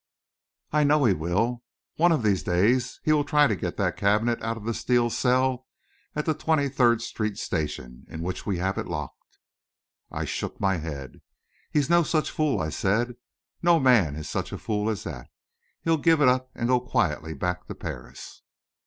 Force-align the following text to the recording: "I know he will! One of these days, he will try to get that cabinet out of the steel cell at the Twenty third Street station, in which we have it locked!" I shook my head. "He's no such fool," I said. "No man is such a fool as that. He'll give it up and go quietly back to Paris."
"I 0.71 0.83
know 0.83 1.05
he 1.05 1.13
will! 1.13 1.61
One 1.97 2.11
of 2.11 2.23
these 2.23 2.41
days, 2.41 2.99
he 3.03 3.13
will 3.13 3.23
try 3.23 3.45
to 3.45 3.55
get 3.55 3.77
that 3.77 3.97
cabinet 3.97 4.41
out 4.41 4.57
of 4.57 4.63
the 4.65 4.73
steel 4.73 5.11
cell 5.11 5.67
at 6.15 6.25
the 6.25 6.33
Twenty 6.33 6.69
third 6.69 7.03
Street 7.03 7.37
station, 7.37 8.07
in 8.09 8.23
which 8.23 8.43
we 8.43 8.57
have 8.57 8.79
it 8.79 8.87
locked!" 8.87 9.37
I 10.09 10.25
shook 10.25 10.59
my 10.59 10.77
head. 10.77 11.21
"He's 11.69 11.87
no 11.87 12.01
such 12.01 12.31
fool," 12.31 12.59
I 12.59 12.69
said. 12.69 13.13
"No 13.61 13.79
man 13.79 14.15
is 14.15 14.27
such 14.27 14.51
a 14.51 14.57
fool 14.57 14.89
as 14.89 15.03
that. 15.03 15.27
He'll 15.83 15.97
give 15.97 16.19
it 16.19 16.27
up 16.27 16.49
and 16.55 16.67
go 16.69 16.79
quietly 16.79 17.35
back 17.35 17.67
to 17.67 17.75
Paris." 17.75 18.41